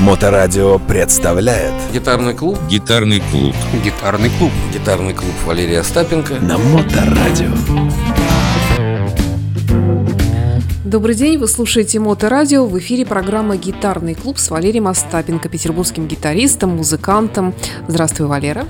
Моторадио 0.00 0.78
представляет 0.78 1.74
Гитарный 1.92 2.32
клуб 2.32 2.56
Гитарный 2.70 3.20
клуб. 3.32 3.52
Гитарный 3.84 4.30
клуб 4.38 4.52
Гитарный 4.72 5.12
клуб 5.12 5.32
Валерия 5.44 5.80
Остапенко 5.80 6.34
на 6.34 6.56
Моторадио. 6.56 7.50
Добрый 10.84 11.16
день, 11.16 11.36
вы 11.36 11.48
слушаете 11.48 11.98
Моторадио. 11.98 12.64
В 12.64 12.78
эфире 12.78 13.04
программа 13.04 13.56
«Гитарный 13.56 14.14
клуб» 14.14 14.38
с 14.38 14.50
Валерием 14.50 14.86
Остапенко, 14.86 15.48
петербургским 15.48 16.06
гитаристом, 16.06 16.76
музыкантом. 16.76 17.52
Здравствуй, 17.88 18.28
Валера. 18.28 18.66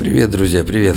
Привет, 0.00 0.32
друзья, 0.32 0.64
привет 0.64 0.96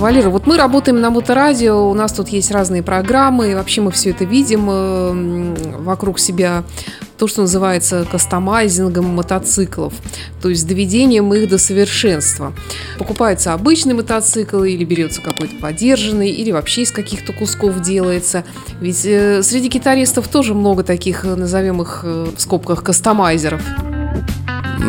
Валера, 0.00 0.30
вот 0.30 0.46
мы 0.46 0.56
работаем 0.56 0.98
на 0.98 1.10
моторадио, 1.10 1.90
у 1.90 1.92
нас 1.92 2.14
тут 2.14 2.30
есть 2.30 2.50
разные 2.50 2.82
программы, 2.82 3.54
вообще 3.54 3.82
мы 3.82 3.90
все 3.90 4.10
это 4.10 4.24
видим 4.24 4.66
э, 4.70 5.76
вокруг 5.76 6.18
себя 6.18 6.64
то, 7.18 7.26
что 7.26 7.42
называется 7.42 8.06
кастомайзингом 8.10 9.04
мотоциклов, 9.04 9.92
то 10.40 10.48
есть 10.48 10.66
доведением 10.66 11.34
их 11.34 11.50
до 11.50 11.58
совершенства. 11.58 12.54
Покупается 12.98 13.52
обычный 13.52 13.92
мотоцикл 13.92 14.62
или 14.62 14.84
берется 14.84 15.20
какой-то 15.20 15.56
подержанный, 15.56 16.30
или 16.30 16.50
вообще 16.50 16.82
из 16.82 16.92
каких-то 16.92 17.34
кусков 17.34 17.82
делается. 17.82 18.44
Ведь 18.80 19.04
э, 19.04 19.42
среди 19.42 19.68
гитаристов 19.68 20.28
тоже 20.28 20.54
много 20.54 20.82
таких, 20.82 21.26
э, 21.26 21.34
назовем 21.34 21.82
их 21.82 22.04
в 22.04 22.38
скобках, 22.38 22.82
кастомайзеров. 22.82 23.60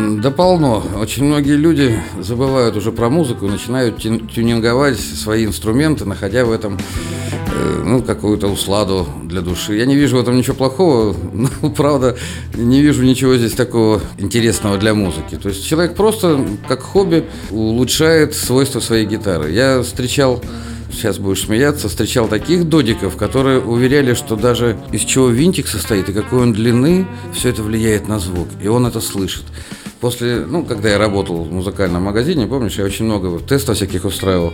Да 0.02 0.30
полно. 0.30 0.82
Очень 0.96 1.24
многие 1.24 1.56
люди 1.56 1.96
забывают 2.18 2.76
уже 2.76 2.90
про 2.92 3.08
музыку, 3.08 3.46
начинают 3.46 3.98
тюнинговать 3.98 4.98
свои 4.98 5.46
инструменты, 5.46 6.04
находя 6.04 6.44
в 6.44 6.50
этом 6.50 6.76
э, 7.30 7.82
ну, 7.84 8.02
какую-то 8.02 8.48
усладу 8.48 9.06
для 9.24 9.42
души. 9.42 9.76
Я 9.76 9.86
не 9.86 9.94
вижу 9.94 10.16
в 10.16 10.20
этом 10.20 10.36
ничего 10.36 10.56
плохого, 10.56 11.14
но, 11.32 11.70
правда, 11.70 12.16
не 12.54 12.82
вижу 12.82 13.04
ничего 13.04 13.36
здесь 13.36 13.52
такого 13.52 14.00
интересного 14.18 14.76
для 14.76 14.92
музыки. 14.92 15.36
То 15.36 15.50
есть 15.50 15.64
человек 15.66 15.94
просто, 15.94 16.44
как 16.66 16.82
хобби, 16.82 17.24
улучшает 17.50 18.34
свойства 18.34 18.80
своей 18.80 19.06
гитары. 19.06 19.52
Я 19.52 19.82
встречал 19.82 20.42
сейчас 20.90 21.18
будешь 21.18 21.46
смеяться, 21.46 21.88
встречал 21.88 22.28
таких 22.28 22.68
додиков, 22.68 23.16
которые 23.16 23.60
уверяли, 23.60 24.12
что 24.12 24.36
даже 24.36 24.76
из 24.92 25.00
чего 25.02 25.28
винтик 25.28 25.66
состоит 25.66 26.10
и 26.10 26.12
какой 26.12 26.40
он 26.40 26.52
длины, 26.52 27.06
все 27.32 27.48
это 27.48 27.62
влияет 27.62 28.08
на 28.08 28.18
звук, 28.18 28.48
и 28.62 28.68
он 28.68 28.86
это 28.86 29.00
слышит. 29.00 29.44
После, 30.02 30.44
ну, 30.44 30.64
когда 30.64 30.88
я 30.88 30.98
работал 30.98 31.44
в 31.44 31.52
музыкальном 31.52 32.02
магазине, 32.02 32.48
помнишь, 32.48 32.76
я 32.76 32.84
очень 32.84 33.04
много 33.04 33.38
тестов 33.38 33.76
всяких 33.76 34.04
устраивал. 34.04 34.52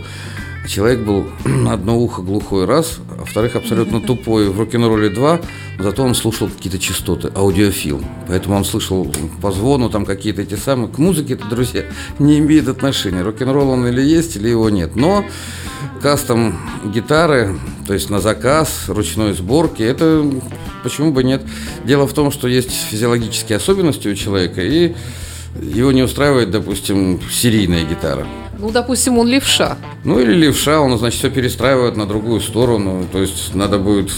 Человек 0.67 0.99
был 0.99 1.25
на 1.43 1.73
одно 1.73 1.97
ухо 1.97 2.21
глухой 2.21 2.65
раз, 2.65 2.99
а 3.19 3.25
вторых 3.25 3.55
абсолютно 3.55 3.99
тупой 4.07 4.49
в 4.49 4.59
рок-н-ролле 4.59 5.09
два, 5.09 5.41
но 5.79 5.85
зато 5.85 6.03
он 6.03 6.13
слушал 6.13 6.49
какие-то 6.49 6.77
частоты, 6.77 7.31
аудиофил. 7.33 7.99
Поэтому 8.27 8.57
он 8.57 8.63
слышал 8.63 9.11
по 9.41 9.51
звону 9.51 9.89
там 9.89 10.05
какие-то 10.05 10.43
эти 10.43 10.53
самые. 10.53 10.87
К 10.87 10.99
музыке 10.99 11.33
это, 11.33 11.47
друзья, 11.47 11.83
не 12.19 12.37
имеет 12.37 12.67
отношения. 12.67 13.23
Рок-н-ролл 13.23 13.71
он 13.71 13.87
или 13.87 14.03
есть, 14.03 14.35
или 14.35 14.49
его 14.49 14.69
нет. 14.69 14.95
Но 14.95 15.25
кастом 15.99 16.59
гитары, 16.85 17.57
то 17.87 17.95
есть 17.95 18.11
на 18.11 18.19
заказ, 18.19 18.83
ручной 18.87 19.33
сборки, 19.33 19.81
это 19.81 20.23
почему 20.83 21.11
бы 21.11 21.23
нет. 21.23 21.41
Дело 21.85 22.05
в 22.05 22.13
том, 22.13 22.29
что 22.29 22.47
есть 22.47 22.69
физиологические 22.71 23.57
особенности 23.57 24.07
у 24.09 24.13
человека, 24.13 24.61
и 24.61 24.93
его 25.61 25.91
не 25.91 26.03
устраивает, 26.03 26.51
допустим, 26.51 27.19
серийная 27.31 27.83
гитара. 27.83 28.25
Ну, 28.57 28.71
допустим, 28.71 29.17
он 29.17 29.27
левша. 29.27 29.77
Ну, 30.03 30.19
или 30.19 30.33
левша, 30.33 30.81
он, 30.81 30.97
значит, 30.97 31.19
все 31.19 31.29
перестраивает 31.29 31.95
на 31.95 32.05
другую 32.05 32.41
сторону. 32.41 33.05
То 33.11 33.19
есть 33.19 33.55
надо 33.55 33.77
будет 33.77 34.11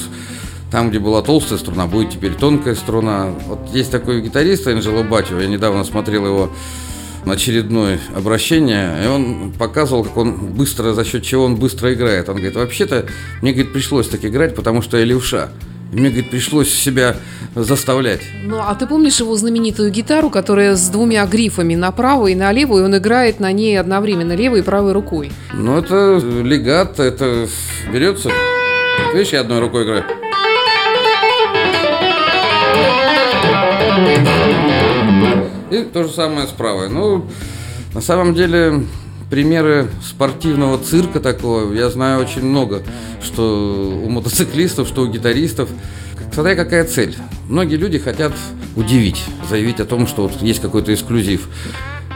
там, 0.72 0.90
где 0.90 1.00
была 1.00 1.22
толстая 1.22 1.59
струна, 1.59 1.86
будет 1.86 2.12
теперь 2.12 2.34
тонкая 2.34 2.76
струна. 2.76 3.28
Вот 3.48 3.70
есть 3.74 3.92
такой 3.92 4.22
гитарист 4.22 4.66
Анджело 4.68 5.04
Батио, 5.04 5.40
я 5.40 5.48
недавно 5.48 5.84
смотрел 5.84 6.26
его 6.26 6.52
очередное 7.26 8.00
обращение, 8.16 9.03
и 9.03 9.08
он 9.08 9.52
показывал, 9.52 10.03
как 10.03 10.18
он 10.18 10.34
быстро, 10.53 10.94
за 10.94 11.06
счет 11.06 11.24
чего 11.24 11.46
он 11.46 11.56
быстро 11.56 11.94
играет. 11.94 12.30
Он 12.30 12.36
говорит, 12.36 12.56
вообще-то 12.56 13.06
мне, 13.41 13.52
говорит, 13.52 13.74
пришлось 13.74 14.08
так 14.08 14.25
играть, 14.25 14.56
потому 14.56 14.81
что 14.81 14.97
я 14.97 15.06
левша. 15.06 15.50
И 15.91 15.96
мне, 15.96 16.09
говорит, 16.09 16.29
пришлось 16.29 16.74
себя 16.74 17.18
заставлять. 17.53 18.22
Ну, 18.44 18.59
а 18.59 18.74
ты 18.75 18.88
помнишь 18.88 19.19
его 19.19 19.35
знаменитую 19.35 19.91
гитару, 19.91 20.29
которая 20.29 20.75
с 20.75 20.88
двумя 20.88 21.25
грифами 21.25 21.75
направо 21.75 22.28
и 22.28 22.35
налево, 22.35 22.79
и 22.79 22.81
он 22.81 22.96
играет 22.96 23.41
на 23.41 23.52
ней 23.52 23.78
одновременно 23.78 24.34
левой 24.34 24.59
и 24.59 24.62
правой 24.62 24.94
рукой? 24.94 25.31
Ну, 25.53 25.78
это 25.78 26.18
легат, 26.18 27.00
это 27.00 27.47
берется... 27.91 28.31
Видишь, 29.13 29.34
я 29.34 29.41
одной 29.41 29.59
рукой 29.59 29.84
играю. 29.84 30.06
И 35.72 35.84
то 35.84 36.03
же 36.03 36.09
самое 36.09 36.47
с 36.47 36.52
правой. 36.52 36.90
Ну, 36.90 37.25
на 37.94 38.02
самом 38.02 38.34
деле, 38.34 38.85
примеры 39.29 39.90
спортивного 40.06 40.78
цирка 40.78 41.19
такого 41.19 41.73
я 41.73 41.90
знаю 41.90 42.22
очень 42.22 42.44
много, 42.46 42.84
что 43.24 44.02
у 44.04 44.09
мотоциклистов, 44.09 44.88
что 44.88 45.04
у 45.04 45.08
гитаристов. 45.08 45.70
Смотря 46.34 46.56
какая 46.56 46.86
цель. 46.86 47.16
Многие 47.48 47.76
люди 47.76 48.00
хотят 48.00 48.34
удивить, 48.76 49.24
заявить 49.50 49.80
о 49.80 49.86
том, 49.86 50.08
что 50.08 50.24
вот 50.24 50.42
есть 50.42 50.62
какой-то 50.62 50.94
эксклюзив. 50.94 51.50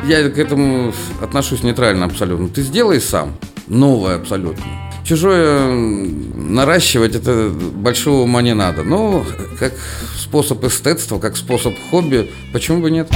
Я 0.06 0.30
к 0.30 0.38
этому 0.38 0.94
отношусь 1.22 1.64
нейтрально 1.64 2.06
абсолютно. 2.06 2.48
Ты 2.48 2.62
сделай 2.62 3.02
сам, 3.02 3.36
новое 3.68 4.16
абсолютно. 4.16 4.64
Чужое 5.04 5.70
наращивать 6.36 7.16
это 7.16 7.50
большого 7.50 8.24
ума 8.24 8.42
не 8.42 8.54
надо. 8.54 8.84
Но 8.84 9.26
как 9.60 9.74
способ 10.18 10.64
эстетства, 10.64 11.20
как 11.20 11.38
способ 11.38 11.76
хобби, 11.92 12.32
почему 12.54 12.82
бы 12.82 12.90
нет? 12.90 13.10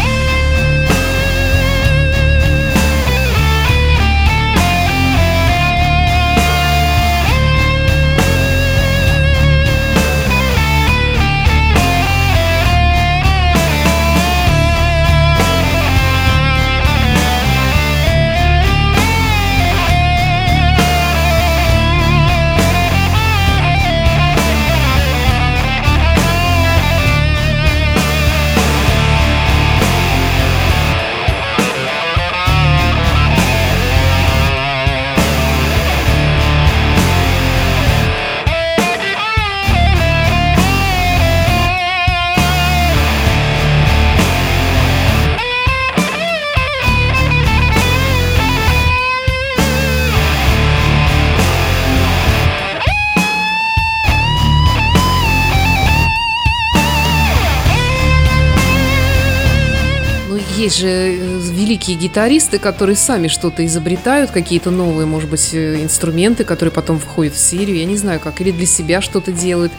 Есть 60.69 60.79
же 60.81 60.87
э, 60.87 61.39
великие 61.51 61.97
гитаристы, 61.97 62.59
которые 62.59 62.95
сами 62.95 63.27
что-то 63.27 63.65
изобретают, 63.65 64.29
какие-то 64.29 64.69
новые, 64.69 65.07
может 65.07 65.29
быть, 65.29 65.49
э, 65.53 65.81
инструменты, 65.81 66.43
которые 66.43 66.71
потом 66.71 66.99
входят 66.99 67.33
в 67.33 67.39
серию, 67.39 67.77
я 67.77 67.85
не 67.85 67.97
знаю 67.97 68.19
как, 68.19 68.39
или 68.41 68.51
для 68.51 68.67
себя 68.67 69.01
что-то 69.01 69.31
делают. 69.31 69.71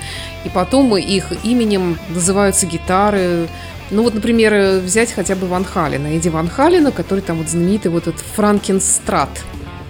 И 0.45 0.49
потом 0.49 0.97
их 0.97 1.33
именем 1.45 1.97
называются 2.09 2.67
гитары. 2.67 3.47
Ну 3.91 4.03
вот, 4.03 4.15
например, 4.15 4.53
э, 4.53 4.81
взять 4.81 5.13
хотя 5.13 5.37
бы 5.37 5.47
Ван 5.47 5.65
Халина, 5.65 6.09
Эдди 6.09 6.29
Ван 6.29 6.49
Халина, 6.49 6.91
который 6.91 7.21
там 7.21 7.39
вот 7.39 7.49
знаменитый 7.49 7.91
вот 7.91 8.09
этот 8.09 8.23
Франкенстрат. 8.35 9.31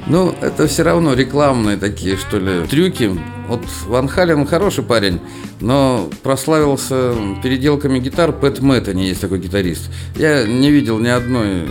Ну, 0.06 0.34
это 0.40 0.66
все 0.66 0.82
равно 0.82 1.14
рекламные 1.14 1.78
такие, 1.78 2.16
что 2.16 2.38
ли, 2.38 2.66
трюки. 2.66 3.18
Вот 3.50 3.64
Ван 3.88 4.06
Хален 4.06 4.46
хороший 4.46 4.84
парень, 4.84 5.18
но 5.58 6.08
прославился 6.22 7.16
переделками 7.42 7.98
гитар 7.98 8.30
Пэт 8.30 8.60
Мэттани, 8.60 9.08
есть 9.08 9.20
такой 9.20 9.40
гитарист. 9.40 9.90
Я 10.14 10.46
не 10.46 10.70
видел 10.70 11.00
ни 11.00 11.08
одной 11.08 11.66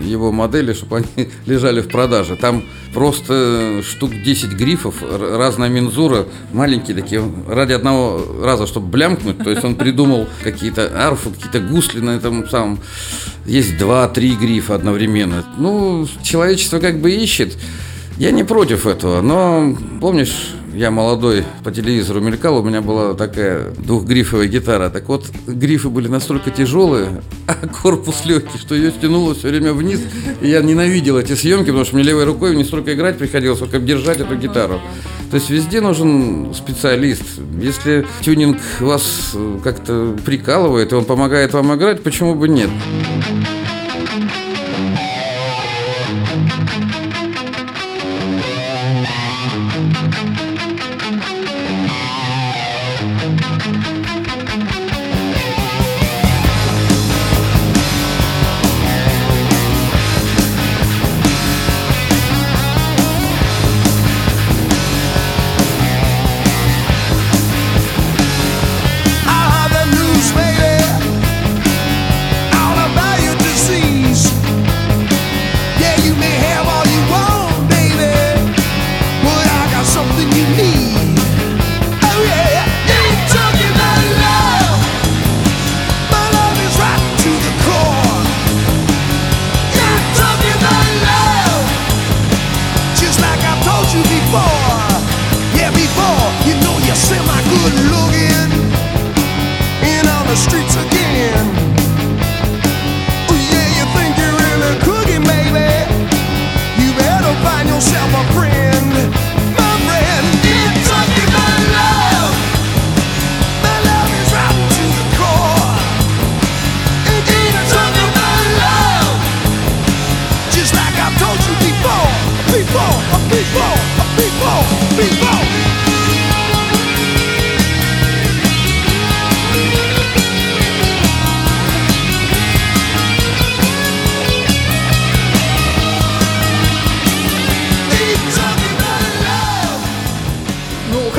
его 0.00 0.30
модели, 0.30 0.72
чтобы 0.74 0.98
они 0.98 1.28
лежали 1.46 1.80
в 1.80 1.88
продаже. 1.88 2.36
Там 2.36 2.62
просто 2.92 3.82
штук 3.82 4.12
10 4.12 4.50
грифов, 4.52 5.02
разная 5.02 5.68
мензура, 5.68 6.26
маленькие 6.52 6.96
такие, 6.96 7.20
ради 7.48 7.72
одного 7.72 8.24
раза, 8.40 8.68
чтобы 8.68 8.86
блямкнуть. 8.86 9.38
То 9.38 9.50
есть 9.50 9.64
он 9.64 9.74
придумал 9.74 10.28
какие-то 10.44 10.88
арфы, 10.94 11.30
какие-то 11.30 11.58
гусли 11.58 11.98
на 11.98 12.10
этом 12.10 12.48
самом. 12.48 12.78
Есть 13.44 13.76
два-три 13.76 14.36
грифа 14.36 14.76
одновременно. 14.76 15.44
Ну, 15.58 16.06
человечество 16.22 16.78
как 16.78 17.00
бы 17.00 17.10
ищет. 17.10 17.58
Я 18.18 18.30
не 18.30 18.44
против 18.44 18.86
этого, 18.86 19.20
но 19.20 19.76
помнишь, 20.00 20.54
я 20.74 20.90
молодой 20.90 21.44
по 21.62 21.70
телевизору 21.70 22.20
мелькал, 22.20 22.58
у 22.58 22.62
меня 22.62 22.80
была 22.82 23.14
такая 23.14 23.70
двухгрифовая 23.70 24.46
гитара. 24.46 24.90
Так 24.90 25.08
вот, 25.08 25.26
грифы 25.46 25.88
были 25.88 26.08
настолько 26.08 26.50
тяжелые, 26.50 27.22
а 27.46 27.54
корпус 27.66 28.24
легкий, 28.24 28.58
что 28.58 28.74
ее 28.74 28.90
стянуло 28.90 29.34
все 29.34 29.48
время 29.48 29.72
вниз. 29.72 30.00
И 30.40 30.48
я 30.48 30.62
ненавидел 30.62 31.18
эти 31.18 31.34
съемки, 31.34 31.66
потому 31.66 31.84
что 31.84 31.94
мне 31.96 32.04
левой 32.04 32.24
рукой 32.24 32.56
не 32.56 32.64
столько 32.64 32.94
играть 32.94 33.18
приходилось, 33.18 33.58
сколько 33.58 33.78
держать 33.78 34.20
эту 34.20 34.36
гитару. 34.36 34.80
То 35.30 35.36
есть 35.36 35.50
везде 35.50 35.80
нужен 35.80 36.54
специалист. 36.54 37.24
Если 37.60 38.06
тюнинг 38.22 38.58
вас 38.80 39.32
э, 39.34 39.58
как-то 39.64 40.16
прикалывает, 40.24 40.92
и 40.92 40.94
он 40.94 41.04
помогает 41.04 41.52
вам 41.52 41.74
играть, 41.74 42.02
почему 42.02 42.34
бы 42.34 42.48
нет? 42.48 42.70
I 43.26 43.33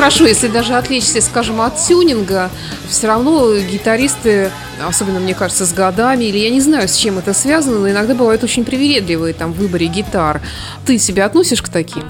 хорошо, 0.06 0.28
если 0.28 0.50
даже 0.50 0.75
отвлечься, 0.75 1.19
скажем, 1.19 1.60
от 1.62 1.81
тюнинга, 1.81 2.52
все 2.88 3.07
равно 3.07 3.57
гитаристы, 3.57 4.52
особенно, 4.88 5.19
мне 5.19 5.34
кажется, 5.34 5.66
с 5.66 5.74
годами, 5.74 6.25
или 6.25 6.38
я 6.38 6.52
не 6.52 6.62
знаю, 6.62 6.88
с 6.88 6.96
чем 6.96 7.18
это 7.18 7.34
связано, 7.34 7.80
но 7.80 7.90
иногда 7.90 8.13
бывают 8.13 8.44
очень 8.44 8.66
привередливые 8.66 9.34
там 9.34 9.52
в 9.52 9.57
выборе 9.57 9.88
гитар. 9.88 10.44
Ты 10.86 11.00
себя 11.00 11.25
относишь 11.25 11.63
к 11.63 11.69
таким? 11.69 12.04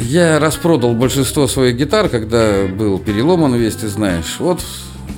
Я 0.00 0.38
распродал 0.40 0.94
большинство 0.94 1.46
своих 1.46 1.76
гитар, 1.76 2.08
когда 2.08 2.64
был 2.66 2.98
переломан 2.98 3.54
весь, 3.56 3.74
ты 3.74 3.88
знаешь. 3.88 4.36
Вот 4.38 4.62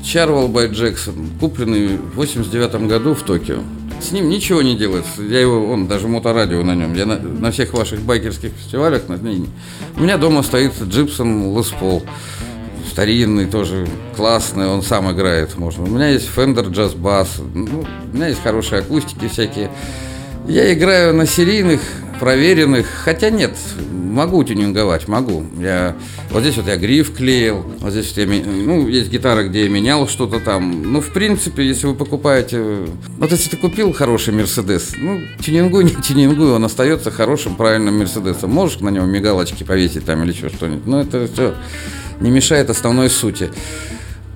Чарвал 0.04 0.48
Бай 0.48 0.66
Джексон, 0.66 1.30
купленный 1.38 1.96
в 1.96 2.16
89 2.16 2.88
году 2.88 3.14
в 3.14 3.22
Токио. 3.22 3.58
С 4.00 4.12
ним 4.12 4.28
ничего 4.28 4.62
не 4.62 4.76
делается. 4.76 5.22
Я 5.22 5.40
его, 5.40 5.70
он 5.70 5.88
даже 5.88 6.08
моторадио 6.08 6.62
на 6.62 6.74
нем. 6.74 6.94
Я 6.94 7.04
на, 7.06 7.18
на 7.18 7.50
всех 7.50 7.74
ваших 7.74 8.00
байкерских 8.00 8.52
фестивалях, 8.52 9.08
на, 9.08 9.16
у 9.16 10.00
меня 10.00 10.16
дома 10.16 10.42
стоит 10.42 10.72
Джипсон 10.80 11.56
Лес 11.56 11.68
Пол. 11.68 12.04
Старинный 12.90 13.46
тоже, 13.46 13.86
классный, 14.16 14.66
он 14.66 14.82
сам 14.82 15.10
играет, 15.12 15.56
можно. 15.56 15.84
У 15.84 15.88
меня 15.88 16.08
есть 16.08 16.28
Fender 16.34 16.68
Jazz 16.70 16.96
Bass, 16.96 17.28
ну, 17.54 17.84
у 18.12 18.16
меня 18.16 18.28
есть 18.28 18.42
хорошие 18.42 18.80
акустики 18.80 19.28
всякие. 19.28 19.70
Я 20.48 20.72
играю 20.72 21.14
на 21.14 21.26
серийных, 21.26 21.80
проверенных, 22.18 22.86
хотя 22.86 23.30
нет, 23.30 23.56
могу 23.90 24.42
тюнинговать, 24.44 25.08
могу. 25.08 25.44
Я, 25.58 25.96
вот 26.30 26.42
здесь 26.42 26.56
вот 26.56 26.66
я 26.66 26.76
гриф 26.76 27.14
клеил, 27.14 27.64
вот 27.80 27.92
здесь 27.92 28.08
вот 28.16 28.18
я, 28.18 28.26
ну, 28.26 28.88
есть 28.88 29.10
гитара, 29.10 29.44
где 29.44 29.64
я 29.64 29.68
менял 29.68 30.08
что-то 30.08 30.40
там. 30.40 30.92
Ну, 30.92 31.00
в 31.00 31.10
принципе, 31.10 31.66
если 31.66 31.86
вы 31.86 31.94
покупаете, 31.94 32.86
вот 33.18 33.30
если 33.30 33.50
ты 33.50 33.56
купил 33.56 33.92
хороший 33.92 34.34
Мерседес, 34.34 34.92
ну, 34.96 35.20
тюнингуй, 35.40 35.84
не 35.84 35.94
тюнингуй, 35.94 36.52
он 36.52 36.64
остается 36.64 37.10
хорошим, 37.10 37.56
правильным 37.56 37.98
Мерседесом. 37.98 38.50
Можешь 38.50 38.80
на 38.80 38.88
него 38.88 39.06
мигалочки 39.06 39.64
повесить 39.64 40.04
там 40.04 40.24
или 40.24 40.32
еще 40.32 40.48
что-нибудь, 40.48 40.86
но 40.86 41.00
это 41.00 41.28
все 41.32 41.54
не 42.20 42.30
мешает 42.30 42.70
основной 42.70 43.10
сути. 43.10 43.50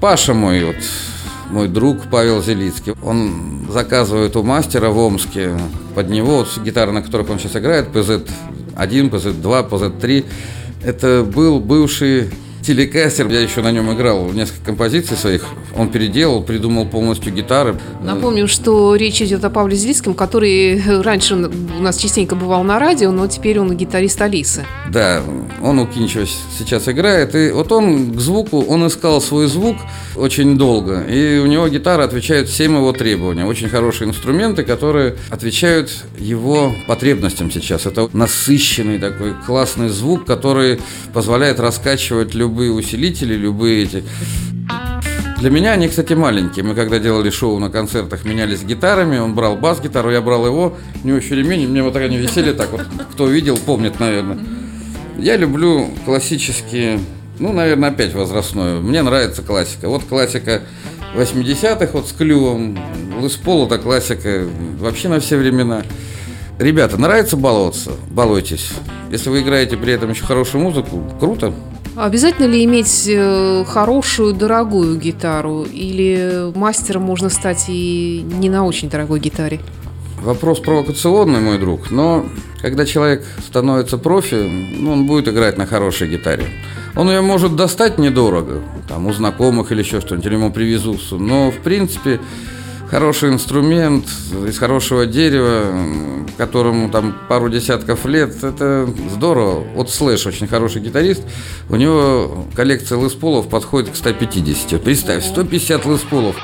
Паша 0.01 0.35
мой, 0.35 0.65
вот, 0.65 0.77
мой 1.53 1.69
друг 1.69 1.99
Павел 2.11 2.43
Зелицкий, 2.43 2.95
он 3.03 3.67
заказывает 3.71 4.35
у 4.37 4.43
мастера 4.43 4.89
в 4.89 4.99
Омске 4.99 5.57
под 5.95 6.09
него, 6.09 6.39
вот 6.39 6.59
гитары, 6.65 6.93
на 6.93 7.03
которых 7.03 7.29
он 7.29 7.39
сейчас 7.39 7.57
играет, 7.57 7.89
PZ1, 7.89 8.25
PZ2, 8.75 9.69
PZ3. 9.69 10.25
Это 10.83 11.23
был 11.23 11.61
бывший 11.61 12.31
телекастер, 12.63 13.29
я 13.29 13.41
еще 13.41 13.61
на 13.61 13.73
нем 13.73 13.93
играл 13.93 14.31
несколько 14.33 14.67
композиций 14.67 15.17
своих. 15.17 15.45
Он 15.77 15.91
переделал, 15.91 16.43
придумал 16.43 16.87
полностью 16.87 17.33
гитары. 17.33 17.77
Напомню, 18.03 18.47
что 18.49 18.95
речь 18.95 19.21
идет 19.23 19.45
о 19.45 19.51
Павле 19.51 19.77
Зелицком, 19.77 20.15
который 20.15 20.81
раньше 21.03 21.35
у 21.35 21.83
нас 21.83 21.97
частенько 21.97 22.37
бывал 22.37 22.63
на 22.63 22.79
радио, 22.79 23.11
но 23.11 23.27
теперь 23.27 23.59
он 23.59 23.77
гитарист 23.77 24.21
Алисы. 24.21 24.65
Да, 24.91 25.23
он 25.63 25.79
у 25.79 25.87
Кинчева 25.87 26.27
сейчас 26.59 26.89
играет. 26.89 27.35
И 27.35 27.51
вот 27.51 27.73
он 27.73 28.13
к 28.15 28.21
звуку, 28.21 28.63
он 28.63 28.87
искал 28.87 29.21
свой 29.21 29.47
звук 29.47 29.77
очень 30.17 30.59
долго. 30.59 31.03
И 31.03 31.39
у 31.39 31.47
него 31.47 31.69
гитара 31.69 32.05
отвечает 32.05 32.49
всем 32.49 32.77
его 32.77 32.93
требованиям. 32.93 33.49
Очень 33.49 33.69
хорошие 33.69 34.09
инструменты, 34.09 34.63
которые 34.63 35.17
отвечают 35.31 35.91
его 36.19 36.75
потребностям 36.87 37.51
сейчас. 37.51 37.87
Это 37.87 38.09
насыщенный 38.13 38.99
такой 38.99 39.35
классный 39.47 39.89
звук, 39.89 40.27
который 40.27 40.81
позволяет 41.13 41.59
раскачивать 41.59 42.35
любые 42.53 42.71
усилители, 42.71 43.35
любые 43.35 43.85
эти... 43.85 44.05
Для 45.41 45.51
меня 45.51 45.73
они, 45.73 45.89
кстати, 45.89 46.13
маленькие. 46.13 46.65
Мы 46.65 46.75
когда 46.75 46.99
делали 46.99 47.31
шоу 47.31 47.59
на 47.59 47.71
концертах, 47.71 48.25
менялись 48.25 48.63
гитарами. 48.63 49.19
Он 49.19 49.35
брал 49.35 49.57
бас-гитару, 49.57 50.11
я 50.11 50.21
брал 50.21 50.47
его. 50.47 50.77
У 51.03 51.07
него 51.07 51.17
еще 51.17 51.35
ремень, 51.35 51.67
мне 51.67 51.83
вот 51.83 51.95
так 51.95 52.03
они 52.03 52.19
висели 52.19 52.53
так 52.53 52.71
вот. 52.71 52.83
Кто 53.13 53.27
видел, 53.27 53.57
помнит, 53.57 53.99
наверное. 53.99 54.39
Я 55.19 55.37
люблю 55.37 55.89
классические, 56.05 57.01
ну, 57.39 57.53
наверное, 57.53 57.89
опять 57.89 58.15
возрастную. 58.15 58.83
Мне 58.83 59.03
нравится 59.03 59.43
классика. 59.43 59.89
Вот 59.89 60.05
классика 60.05 60.63
80-х, 61.17 61.89
вот 61.95 62.07
с 62.07 62.13
клювом. 62.13 62.79
Лыс 63.19 63.37
Пол 63.37 63.67
это 63.67 63.79
классика 63.79 64.47
вообще 64.79 65.09
на 65.09 65.21
все 65.21 65.39
времена. 65.39 65.83
Ребята, 66.59 66.99
нравится 66.99 67.37
баловаться? 67.37 67.93
Балуйтесь. 68.11 68.73
Если 69.11 69.29
вы 69.29 69.41
играете 69.41 69.77
при 69.77 69.93
этом 69.93 70.11
еще 70.11 70.25
хорошую 70.25 70.63
музыку, 70.63 71.03
круто. 71.19 71.53
Обязательно 71.95 72.47
ли 72.47 72.65
иметь 72.65 73.05
э, 73.07 73.65
хорошую, 73.67 74.33
дорогую 74.33 74.99
гитару? 74.99 75.65
Или 75.65 76.51
мастером 76.55 77.03
можно 77.03 77.29
стать 77.29 77.67
и 77.69 78.25
не 78.39 78.49
на 78.49 78.65
очень 78.65 78.89
дорогой 78.89 79.21
гитаре? 79.21 79.61
Вопрос 80.23 80.61
провокационный, 80.61 81.41
мой 81.41 81.59
друг, 81.59 81.91
но 81.91 82.25
когда 82.63 82.87
человек 82.87 83.27
становится 83.45 83.99
профи, 83.99 84.37
ну, 84.79 84.93
он 84.93 85.07
будет 85.07 85.29
играть 85.29 85.59
на 85.59 85.67
хорошей 85.67 86.09
гитаре. 86.09 86.47
Он 86.95 87.09
ее 87.11 87.21
может 87.21 87.57
достать 87.57 87.99
недорого, 87.99 88.61
там, 88.89 89.07
у 89.07 89.13
знакомых 89.13 89.73
или 89.73 89.81
еще 89.81 90.01
что-нибудь, 90.01 90.27
или 90.27 90.35
ему 90.35 90.53
привезут, 90.53 91.01
но, 91.11 91.51
в 91.51 91.57
принципе, 91.59 92.21
хороший 92.93 93.31
инструмент 93.31 94.05
из 94.47 94.59
хорошего 94.59 95.07
дерева, 95.07 95.65
которому 96.37 96.91
там 96.91 97.17
пару 97.27 97.49
десятков 97.49 98.05
лет, 98.05 98.45
это 98.45 98.87
здорово. 99.11 99.65
Вот 99.75 99.89
Слэш 99.89 100.27
очень 100.27 100.47
хороший 100.47 100.83
гитарист, 100.83 101.23
у 101.71 101.77
него 101.77 102.47
коллекция 102.55 102.99
лысполов 102.99 103.49
подходит 103.49 103.93
к 103.93 103.97
150. 103.97 104.83
Представь, 104.83 105.25
150 105.25 105.87
лысполов. 105.87 106.37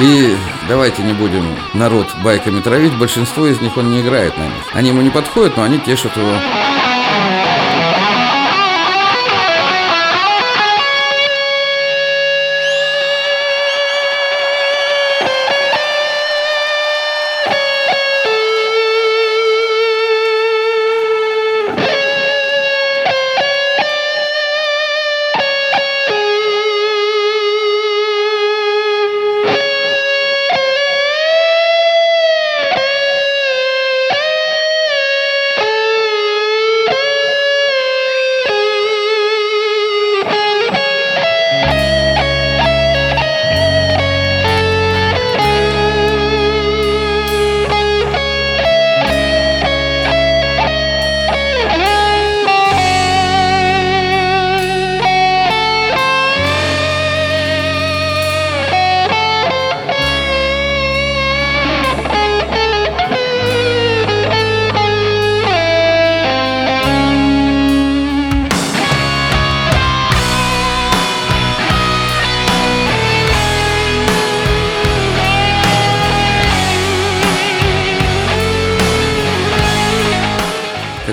И 0.00 0.36
давайте 0.68 1.02
не 1.02 1.14
будем 1.14 1.56
народ 1.72 2.06
байками 2.22 2.60
травить, 2.60 2.98
большинство 2.98 3.46
из 3.46 3.60
них 3.62 3.78
он 3.78 3.90
не 3.90 4.02
играет 4.02 4.36
на 4.36 4.44
них. 4.44 4.64
Они 4.74 4.90
ему 4.90 5.00
не 5.00 5.08
подходят, 5.08 5.56
но 5.56 5.62
они 5.62 5.78
тешат 5.78 6.14
его. 6.16 6.34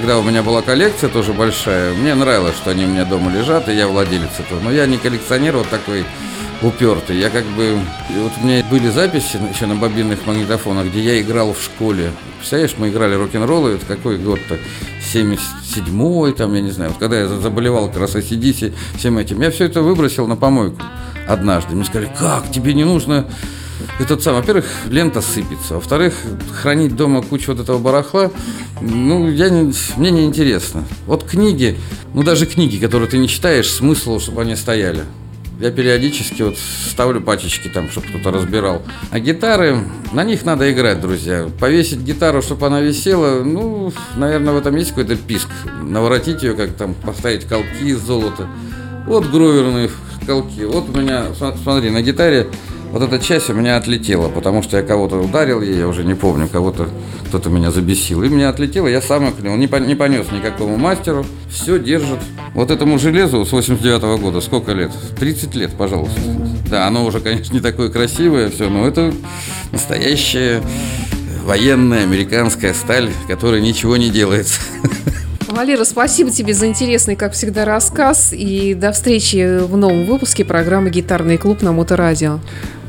Когда 0.03 0.19
у 0.19 0.21
меня 0.21 0.43
была 0.43 0.61
коллекция 0.61 1.09
тоже 1.09 1.31
большая, 1.31 1.93
мне 1.93 2.13
нравилось, 2.13 2.57
что 2.57 2.71
они 2.71 2.83
у 2.83 2.89
меня 2.89 3.05
дома 3.05 3.31
лежат, 3.31 3.69
и 3.69 3.73
я 3.73 3.87
владелец 3.87 4.31
этого. 4.37 4.59
Но 4.59 4.69
я 4.69 4.85
не 4.85 4.97
коллекционер 4.97 5.55
вот 5.55 5.69
такой 5.69 6.03
упертый. 6.61 7.17
Я 7.17 7.29
как 7.29 7.45
бы... 7.45 7.79
и 8.09 8.19
Вот 8.19 8.33
у 8.41 8.45
меня 8.45 8.65
были 8.69 8.89
записи 8.89 9.39
еще 9.49 9.65
на 9.65 9.75
бобинных 9.75 10.25
магнитофонах, 10.25 10.87
где 10.87 10.99
я 10.99 11.21
играл 11.21 11.53
в 11.53 11.63
школе. 11.63 12.11
Представляешь, 12.37 12.75
мы 12.77 12.89
играли 12.89 13.15
рок-н-роллы, 13.15 13.75
это 13.75 13.85
какой 13.85 14.17
год-то? 14.17 14.57
77-й, 15.13 16.33
там, 16.33 16.53
я 16.53 16.59
не 16.59 16.71
знаю. 16.71 16.91
Вот 16.91 16.99
когда 16.99 17.21
я 17.21 17.27
заболевал 17.29 17.87
как 17.87 18.01
раз 18.01 18.15
ACDC, 18.17 18.73
всем 18.97 19.17
этим, 19.17 19.41
я 19.41 19.51
все 19.51 19.63
это 19.67 19.81
выбросил 19.81 20.27
на 20.27 20.35
помойку 20.35 20.81
однажды. 21.29 21.75
Мне 21.75 21.85
сказали, 21.85 22.11
как, 22.19 22.51
тебе 22.51 22.73
не 22.73 22.83
нужно 22.83 23.25
этот 23.99 24.23
сам, 24.23 24.35
во-первых, 24.35 24.65
лента 24.89 25.21
сыпется, 25.21 25.75
во-вторых, 25.75 26.13
хранить 26.51 26.95
дома 26.95 27.21
кучу 27.21 27.51
вот 27.51 27.61
этого 27.61 27.77
барахла, 27.77 28.31
ну, 28.81 29.29
я 29.29 29.49
не, 29.49 29.73
мне 29.97 30.11
не 30.11 30.25
интересно. 30.25 30.83
Вот 31.05 31.23
книги, 31.23 31.77
ну, 32.13 32.23
даже 32.23 32.45
книги, 32.45 32.77
которые 32.77 33.09
ты 33.09 33.17
не 33.17 33.27
читаешь, 33.27 33.69
смысл, 33.69 34.19
чтобы 34.19 34.41
они 34.41 34.55
стояли. 34.55 35.03
Я 35.59 35.71
периодически 35.71 36.41
вот 36.41 36.57
ставлю 36.57 37.21
пачечки 37.21 37.67
там, 37.67 37.89
чтобы 37.89 38.07
кто-то 38.07 38.31
разбирал. 38.31 38.81
А 39.11 39.19
гитары, 39.19 39.77
на 40.11 40.23
них 40.23 40.43
надо 40.45 40.69
играть, 40.73 40.99
друзья. 40.99 41.47
Повесить 41.59 41.99
гитару, 41.99 42.41
чтобы 42.41 42.67
она 42.67 42.81
висела, 42.81 43.43
ну, 43.43 43.93
наверное, 44.15 44.53
в 44.53 44.57
этом 44.57 44.75
есть 44.75 44.89
какой-то 44.89 45.15
писк. 45.15 45.47
Наворотить 45.83 46.43
ее, 46.43 46.55
как 46.55 46.73
там, 46.73 46.95
поставить 46.95 47.45
колки 47.45 47.83
из 47.83 47.99
золота. 47.99 48.47
Вот 49.05 49.27
гроверные 49.27 49.89
колки. 50.25 50.63
Вот 50.63 50.89
у 50.89 50.97
меня, 50.99 51.33
см- 51.37 51.57
смотри, 51.61 51.91
на 51.91 52.01
гитаре 52.01 52.47
вот 52.93 53.01
эта 53.01 53.17
часть 53.17 53.49
у 53.49 53.53
меня 53.55 53.75
отлетела, 53.77 54.29
потому 54.29 54.61
что 54.61 54.77
я 54.77 54.83
кого-то 54.83 55.17
ударил 55.17 55.61
ей, 55.63 55.79
я 55.79 55.87
уже 55.87 56.03
не 56.03 56.13
помню, 56.13 56.47
кого-то 56.47 56.89
кто-то 57.27 57.49
меня 57.49 57.71
забесил. 57.71 58.21
И 58.21 58.29
меня 58.29 58.49
отлетело, 58.49 58.85
я 58.85 59.01
сам 59.01 59.27
их 59.29 59.39
не, 59.39 59.65
по- 59.67 59.77
не 59.77 59.95
понес 59.95 60.27
никакому 60.31 60.77
мастеру. 60.77 61.25
Все 61.49 61.79
держит. 61.79 62.19
Вот 62.53 62.69
этому 62.69 62.99
железу 62.99 63.43
с 63.45 63.51
89 63.51 64.21
года 64.21 64.41
сколько 64.41 64.73
лет? 64.73 64.91
30 65.19 65.55
лет, 65.55 65.71
пожалуйста. 65.75 66.21
Да, 66.69 66.85
оно 66.85 67.03
уже, 67.03 67.19
конечно, 67.19 67.51
не 67.55 67.61
такое 67.61 67.89
красивое, 67.89 68.51
все, 68.51 68.69
но 68.69 68.87
это 68.87 69.11
настоящая 69.71 70.61
военная 71.45 72.03
американская 72.03 72.75
сталь, 72.75 73.09
которая 73.27 73.59
ничего 73.59 73.97
не 73.97 74.11
делается. 74.11 74.61
Валера, 75.53 75.83
спасибо 75.83 76.31
тебе 76.31 76.53
за 76.53 76.67
интересный, 76.67 77.15
как 77.15 77.33
всегда, 77.33 77.65
рассказ. 77.65 78.33
И 78.33 78.73
до 78.73 78.91
встречи 78.91 79.59
в 79.59 79.77
новом 79.77 80.05
выпуске 80.05 80.43
программы 80.43 80.89
«Гитарный 80.89 81.37
клуб» 81.37 81.61
на 81.61 81.71
Моторадио. 81.71 82.39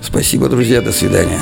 Спасибо, 0.02 0.48
друзья, 0.48 0.80
до 0.80 0.92
свидания. 0.92 1.40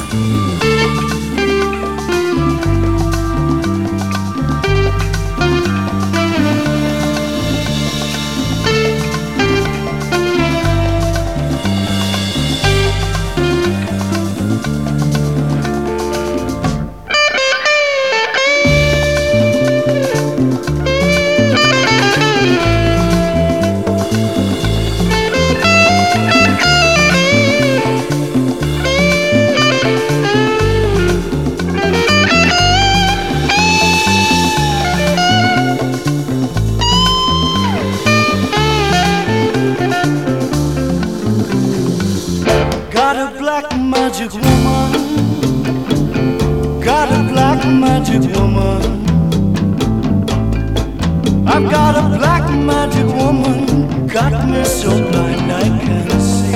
Got 51.70 51.94
a 51.96 52.18
black 52.18 52.44
magic 52.50 53.06
woman. 53.06 54.06
Got 54.06 54.48
me 54.48 54.64
so 54.64 54.90
blind 55.10 55.52
I 55.52 55.62
can't 55.84 56.22
see. 56.22 56.52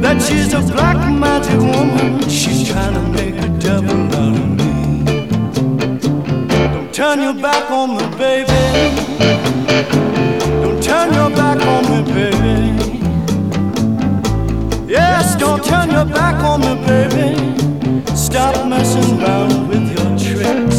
That 0.00 0.22
she's 0.22 0.52
a 0.54 0.60
black 0.60 0.98
magic 1.12 1.58
woman. 1.58 2.28
She's 2.28 2.68
trying 2.68 2.94
to 2.94 3.02
make 3.18 3.36
a 3.42 3.48
devil 3.58 4.00
out 4.20 4.36
of 4.36 4.48
me. 4.58 5.04
Don't 6.48 6.92
turn 6.94 7.20
your 7.20 7.34
back 7.34 7.70
on 7.70 7.96
me, 7.96 8.04
baby. 8.16 8.62
Don't 10.62 10.82
turn 10.82 11.12
your 11.14 11.30
back 11.30 11.60
on 11.74 11.82
me, 11.90 11.98
baby. 12.12 12.56
Yes, 14.88 15.36
don't 15.36 15.64
turn 15.64 15.90
your 15.90 16.06
back 16.06 16.36
on 16.44 16.60
me, 16.60 16.74
baby. 16.86 17.28
Stop 18.14 18.66
messing 18.68 19.20
around 19.20 19.68
with 19.68 19.86
your 19.96 20.10
tricks. 20.18 20.75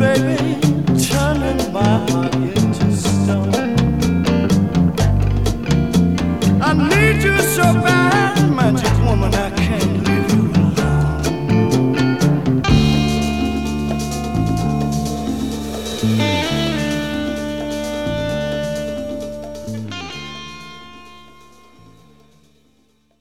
Baby. 0.00 0.39